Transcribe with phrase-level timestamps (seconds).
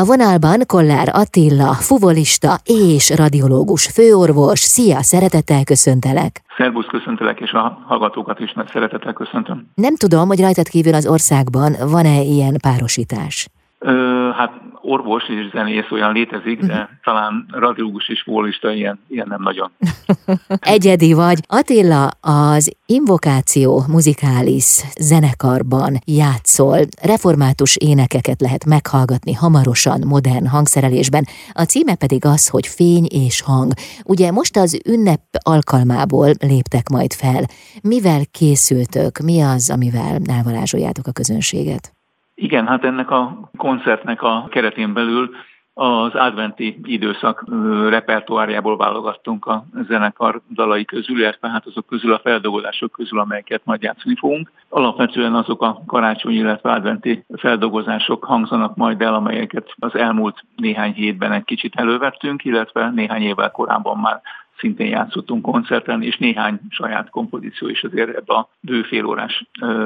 [0.00, 4.58] A vonalban Kollár Attila, fuvolista és radiológus főorvos.
[4.58, 6.42] Szia, szeretettel köszöntelek!
[6.56, 9.70] Szervusz, köszöntelek, és a hallgatókat is nagy szeretettel köszöntöm.
[9.74, 13.48] Nem tudom, hogy rajtad kívül az országban van-e ilyen párosítás?
[13.78, 13.92] Ö,
[14.36, 14.52] hát
[14.86, 16.88] orvos és zenész olyan létezik, de uh-huh.
[17.02, 19.70] talán radiológus és volista ilyen, ilyen nem nagyon.
[20.76, 21.38] Egyedi vagy.
[21.46, 26.78] Attila, az Invokáció muzikális zenekarban játszol.
[27.02, 31.24] Református énekeket lehet meghallgatni hamarosan, modern hangszerelésben.
[31.52, 33.72] A címe pedig az, hogy fény és hang.
[34.04, 37.42] Ugye most az ünnep alkalmából léptek majd fel.
[37.82, 39.18] Mivel készültök?
[39.18, 41.95] Mi az, amivel elvarázsoljátok a közönséget?
[42.38, 45.30] Igen, hát ennek a koncertnek a keretén belül
[45.78, 47.44] az adventi időszak
[47.88, 53.82] repertoárjából válogattunk a zenekar dalai közül, illetve hát azok közül a feldolgozások közül, amelyeket majd
[53.82, 54.50] játszani fogunk.
[54.68, 61.32] Alapvetően azok a karácsony, illetve adventi feldolgozások hangzanak majd el, amelyeket az elmúlt néhány hétben
[61.32, 64.20] egy kicsit elővettünk, illetve néhány évvel korábban már
[64.58, 69.44] szintén játszottunk koncerten, és néhány saját kompozíció is azért ebbe a bő fél órás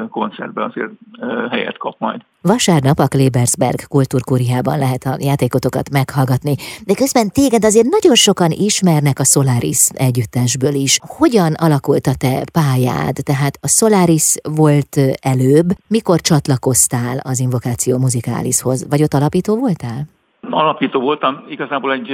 [0.09, 0.91] koncertbe azért
[1.49, 2.21] helyet kap majd.
[2.41, 6.55] Vasárnap a Klebersberg kultúrkúriában lehet a játékotokat meghallgatni,
[6.85, 10.99] de közben téged azért nagyon sokan ismernek a Solaris együttesből is.
[11.17, 13.15] Hogyan alakult a te pályád?
[13.23, 20.07] Tehát a Solaris volt előbb, mikor csatlakoztál az Invokáció Muzikálishoz, vagy ott alapító voltál?
[20.49, 22.11] Alapító voltam, igazából egy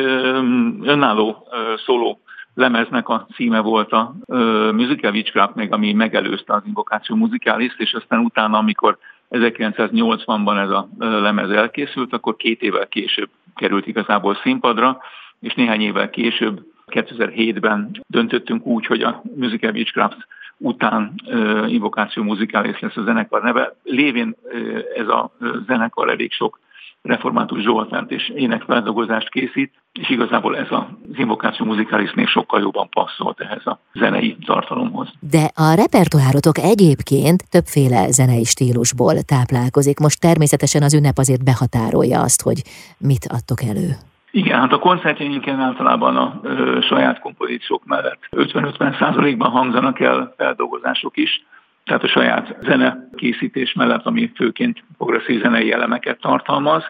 [0.81, 1.47] önálló
[1.85, 2.19] szóló
[2.57, 7.93] lemeznek a címe volt a uh, Musical Witchcraft, még ami megelőzte az Invokáció Musicalis, és
[7.93, 8.97] aztán utána, amikor
[9.29, 14.97] 1980-ban ez a lemez elkészült, akkor két évvel később került igazából színpadra,
[15.39, 20.27] és néhány évvel később, 2007-ben döntöttünk úgy, hogy a Musical Witchcraft
[20.57, 23.75] után uh, Invokáció Musicalis lesz a zenekar neve.
[23.83, 25.31] Lévén uh, ez a
[25.67, 26.59] zenekar elég sok
[27.07, 33.65] református Zsoltánt és énekfeldolgozást készít, és igazából ez az invokáció muzikálisnél sokkal jobban passzolt ehhez
[33.65, 35.07] a zenei tartalomhoz.
[35.19, 39.99] De a repertoárotok egyébként többféle zenei stílusból táplálkozik.
[39.99, 42.61] Most természetesen az ünnep azért behatárolja azt, hogy
[42.97, 43.89] mit adtok elő.
[44.31, 51.17] Igen, hát a koncertjeinken általában a ö, saját kompozíciók mellett 50-50 százalékban hangzanak el feldolgozások
[51.17, 51.45] is,
[51.87, 56.83] tehát a saját zene készítés mellett, ami főként progresszív zenei elemeket tartalmaz,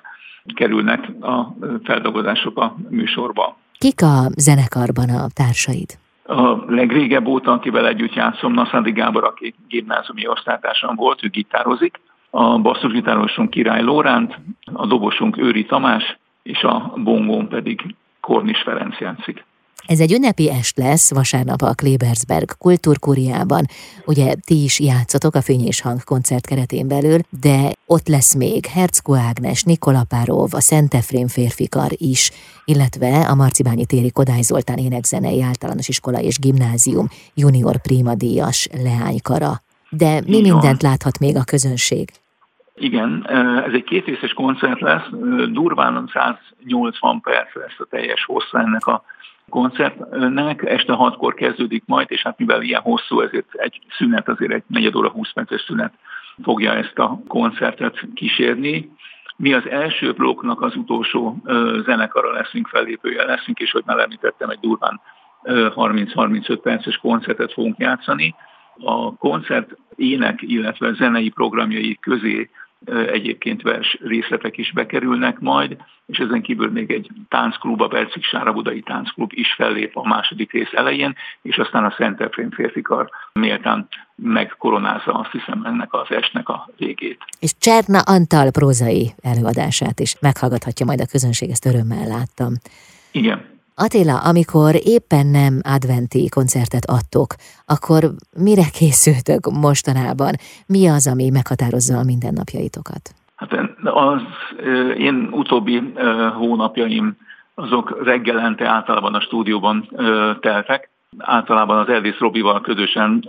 [0.55, 3.57] kerülnek a feldolgozások a műsorba.
[3.77, 5.89] Kik a zenekarban a társaid?
[6.25, 11.99] A legrégebb óta, akivel együtt játszom, Naszandi Gábor, aki gimnáziumi osztálytársam volt, ő gitározik.
[12.29, 14.39] A basszusgitárosunk Király Lóránt,
[14.73, 19.45] a dobosunk Őri Tamás, és a bongón pedig Kornis Ferenc játszik.
[19.87, 23.65] Ez egy ünnepi est lesz vasárnap a Klebersberg kultúrkúriában.
[24.05, 28.65] Ugye ti is játszotok a Fény és Hang koncert keretén belül, de ott lesz még
[28.65, 32.31] Hercko Ágnes, Nikola Párov, a Szent Efrém férfikar is,
[32.65, 39.61] illetve a Marcibányi téri Kodály Zoltán énekzenei általános iskola és gimnázium junior prima díjas leánykara.
[39.89, 42.09] De mi mindent láthat még a közönség?
[42.75, 43.27] Igen,
[43.65, 45.07] ez egy kétrészes koncert lesz,
[45.51, 49.03] durván 180 perc lesz a teljes hossza ennek a
[49.49, 50.63] koncertnek.
[50.63, 54.95] Este hatkor kezdődik majd, és hát mivel ilyen hosszú, ezért egy szünet, azért egy negyed
[54.95, 55.93] óra, 20 perces szünet
[56.43, 58.91] fogja ezt a koncertet kísérni.
[59.37, 61.37] Mi az első blokknak az utolsó
[61.85, 65.01] zenekara leszünk, fellépője leszünk, és hogy már említettem, egy durván
[65.43, 68.35] 30-35 perces koncertet fogunk játszani.
[68.79, 72.49] A koncert ének, illetve zenei programjai közé
[72.85, 78.81] egyébként vers részletek is bekerülnek majd, és ezen kívül még egy táncklub, a Bercik Sárabudai
[78.81, 85.11] táncklub is fellép a második rész elején, és aztán a Szent Efrén férfikar méltán megkoronázza
[85.13, 87.19] azt hiszem ennek az estnek a végét.
[87.39, 92.53] És Cserna Antal prózai előadását is meghallgathatja majd a közönség, ezt örömmel láttam.
[93.11, 93.56] Igen.
[93.85, 97.31] Attila, amikor éppen nem adventi koncertet adtok,
[97.65, 98.01] akkor
[98.37, 100.33] mire készültök mostanában?
[100.67, 103.03] Mi az, ami meghatározza a mindennapjaitokat?
[103.35, 103.51] Hát
[103.83, 104.21] az
[104.97, 105.93] én utóbbi
[106.37, 107.17] hónapjaim
[107.55, 109.89] azok reggelente általában a stúdióban
[110.39, 110.89] teltek.
[111.17, 113.19] Általában az Elvis Robival közösen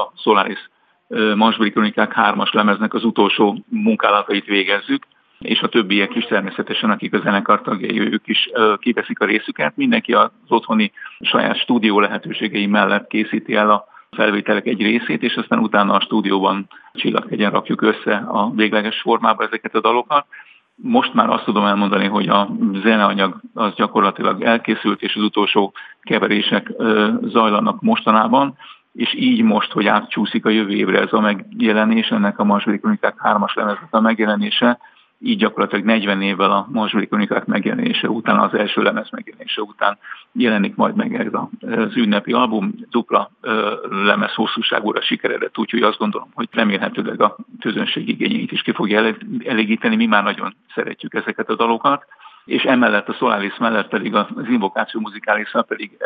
[0.00, 0.70] a Solaris
[1.34, 5.06] Mansburi Kronikák hármas lemeznek az utolsó munkálatait végezzük
[5.44, 9.76] és a többiek is természetesen, akik a zenekar tagjai, ők is kiveszik a részüket.
[9.76, 15.58] Mindenki az otthoni saját stúdió lehetőségei mellett készíti el a felvételek egy részét, és aztán
[15.58, 20.26] utána a stúdióban csillagkegyen rakjuk össze a végleges formába ezeket a dalokat.
[20.74, 22.48] Most már azt tudom elmondani, hogy a
[22.82, 26.72] zeneanyag az gyakorlatilag elkészült, és az utolsó keverések
[27.22, 28.56] zajlanak mostanában,
[28.92, 33.14] és így most, hogy átcsúszik a jövő évre ez a megjelenés, ennek a Masveri Kronikák
[33.18, 34.78] hármas lemeznek a megjelenése,
[35.24, 39.98] így gyakorlatilag 40 évvel a Mosbeli Kronikák megjelenése után, az első lemez megjelenése után
[40.32, 41.32] jelenik majd meg ez
[41.78, 43.30] az ünnepi album, dupla
[43.90, 49.96] lemez hosszúságúra sikeredett, úgyhogy azt gondolom, hogy remélhetőleg a közönség igényeit is ki fogja elégíteni.
[49.96, 52.06] Mi már nagyon szeretjük ezeket a dalokat
[52.44, 55.96] és emellett a Solaris mellett pedig az Invokáció muzikális pedig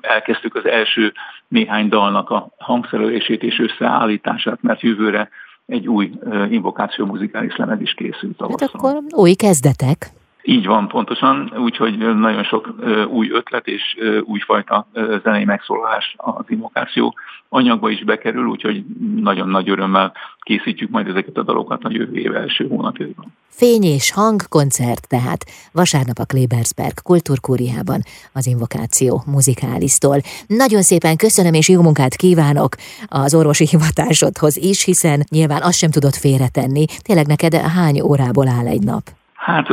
[0.00, 1.12] elkezdtük az első
[1.48, 5.30] néhány dalnak a hangszerelését és összeállítását, mert jövőre
[5.70, 6.10] egy új
[6.50, 8.40] invokáció muzikális lemez is készült.
[8.40, 10.12] Hát akkor új kezdetek.
[10.42, 12.74] Így van, pontosan, úgyhogy nagyon sok
[13.08, 13.82] új ötlet és
[14.24, 14.86] újfajta
[15.22, 17.14] zenei megszólalás az invokáció
[17.48, 18.84] anyagba is bekerül, úgyhogy
[19.16, 23.32] nagyon nagy örömmel készítjük majd ezeket a dalokat a jövő év első hónapjaiban.
[23.48, 28.00] Fény és hang koncert tehát vasárnap a Klebersberg kultúrkúriában
[28.32, 30.16] az Invokáció muzikálisztól.
[30.46, 32.74] Nagyon szépen köszönöm és jó munkát kívánok
[33.06, 36.84] az orvosi hivatásodhoz is, hiszen nyilván azt sem tudod félretenni.
[37.02, 39.02] Tényleg neked hány órából áll egy nap?
[39.40, 39.68] Hát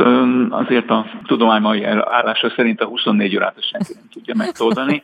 [0.50, 5.02] azért a tudomány mai állása szerint a 24 órát senki nem tudja megtoldani,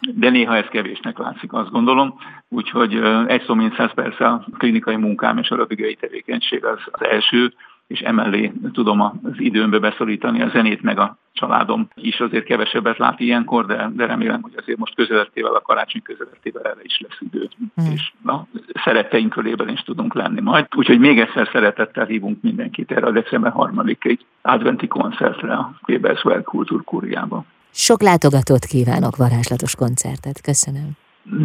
[0.00, 2.14] de néha ez kevésnek látszik, azt gondolom.
[2.48, 2.94] Úgyhogy
[3.26, 7.54] egy szó mint száz persze a klinikai munkám és a rövigai tevékenység az, az első,
[7.86, 13.20] és emellé tudom az időmbe beszorítani a zenét, meg a családom is azért kevesebbet lát
[13.20, 17.48] ilyenkor, de, de remélem, hogy azért most közelettével, a karácsony közelettével erre is lesz idő,
[17.82, 17.92] mm.
[17.92, 18.36] és a
[18.84, 20.66] szeretteink körében is tudunk lenni majd.
[20.76, 27.44] Úgyhogy még egyszer szeretettel hívunk mindenkit erre a december harmadikai adventi koncertre a Weberswell Kultúrkúriába.
[27.70, 30.40] Sok látogatót kívánok, varázslatos koncertet.
[30.40, 30.90] Köszönöm.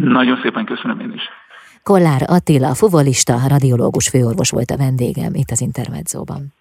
[0.02, 1.22] Nagyon szépen köszönöm én is.
[1.82, 6.59] Kollár Attila, fuvolista, radiológus főorvos volt a vendégem itt az Intermedzóban.